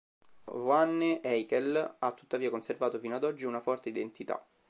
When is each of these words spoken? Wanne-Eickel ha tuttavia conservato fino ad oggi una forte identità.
Wanne-Eickel 0.47 1.97
ha 1.99 2.11
tuttavia 2.13 2.49
conservato 2.49 2.97
fino 2.97 3.13
ad 3.13 3.23
oggi 3.23 3.45
una 3.45 3.61
forte 3.61 3.89
identità. 3.89 4.43